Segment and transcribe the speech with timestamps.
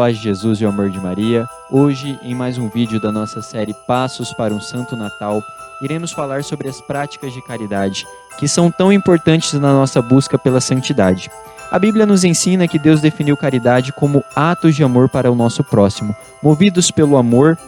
[0.00, 1.46] paz de Jesus e o amor de Maria.
[1.70, 5.42] Hoje, em mais um vídeo da nossa série Passos para um Santo Natal,
[5.82, 8.06] iremos falar sobre as práticas de caridade,
[8.38, 11.30] que são tão importantes na nossa busca pela santidade.
[11.70, 15.62] A Bíblia nos ensina que Deus definiu caridade como atos de amor para o nosso
[15.62, 17.58] próximo, movidos pelo amor,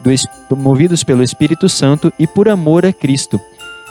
[0.00, 3.38] do, movidos pelo Espírito Santo e por amor a Cristo.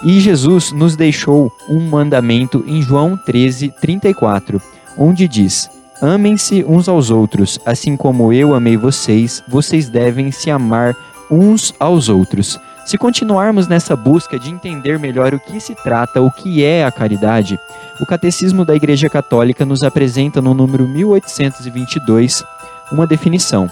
[0.02, 4.60] E Jesus nos deixou um mandamento em João 13, 34,
[4.98, 5.70] onde diz:
[6.02, 10.96] Amem-se uns aos outros, assim como eu amei vocês, vocês devem se amar
[11.30, 12.60] uns aos outros.
[12.86, 16.92] Se continuarmos nessa busca de entender melhor o que se trata, o que é a
[16.92, 17.60] caridade,
[18.00, 22.44] o Catecismo da Igreja Católica nos apresenta no número 1822
[22.92, 23.70] uma definição.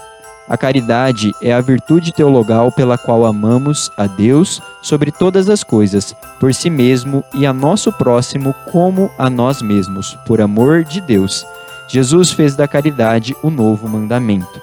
[0.48, 6.16] A caridade é a virtude teologal pela qual amamos a Deus sobre todas as coisas,
[6.40, 11.46] por si mesmo e a nosso próximo como a nós mesmos, por amor de Deus.
[11.90, 14.62] Jesus fez da caridade o novo mandamento.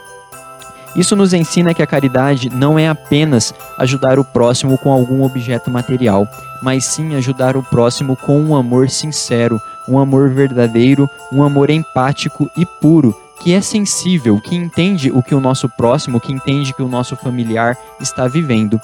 [0.94, 5.70] Isso nos ensina que a caridade não é apenas ajudar o próximo com algum objeto
[5.70, 6.26] material,
[6.62, 12.48] mas sim ajudar o próximo com um amor sincero, um amor verdadeiro, um amor empático
[12.56, 16.82] e puro, que é sensível, que entende o que o nosso próximo, que entende que
[16.82, 18.80] o nosso familiar está vivendo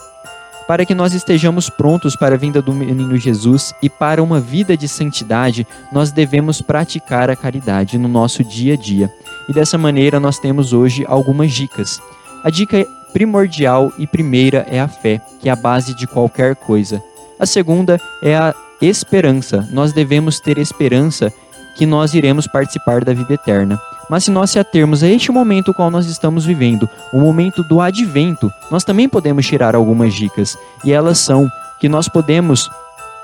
[0.66, 4.76] para que nós estejamos prontos para a vinda do menino Jesus e para uma vida
[4.76, 9.12] de santidade, nós devemos praticar a caridade no nosso dia a dia.
[9.48, 12.00] E dessa maneira nós temos hoje algumas dicas.
[12.44, 17.02] A dica primordial e primeira é a fé, que é a base de qualquer coisa.
[17.38, 19.68] A segunda é a esperança.
[19.70, 21.32] Nós devemos ter esperança
[21.76, 23.78] que nós iremos participar da vida eterna.
[24.12, 27.80] Mas se nós se atermos a este momento qual nós estamos vivendo, o momento do
[27.80, 30.54] advento, nós também podemos tirar algumas dicas.
[30.84, 32.70] E elas são que nós podemos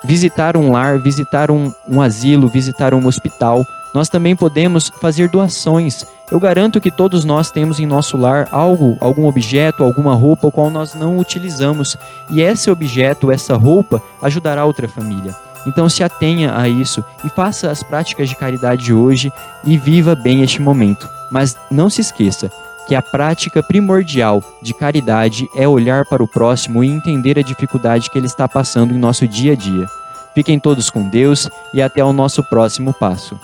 [0.02, 3.66] visitar um lar, visitar um, um asilo, visitar um hospital.
[3.92, 6.06] Nós também podemos fazer doações.
[6.32, 10.52] Eu garanto que todos nós temos em nosso lar algo, algum objeto, alguma roupa, o
[10.52, 11.98] qual nós não utilizamos.
[12.30, 15.36] E esse objeto, essa roupa, ajudará outra família.
[15.66, 19.32] Então se atenha a isso e faça as práticas de caridade hoje
[19.64, 21.08] e viva bem este momento.
[21.30, 22.50] Mas não se esqueça
[22.86, 28.10] que a prática primordial de caridade é olhar para o próximo e entender a dificuldade
[28.10, 29.86] que ele está passando em nosso dia a dia.
[30.34, 33.38] Fiquem todos com Deus e até o nosso próximo passo.